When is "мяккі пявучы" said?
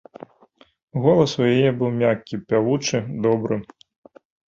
2.01-3.07